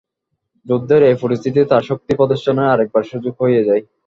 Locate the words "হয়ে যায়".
3.41-3.83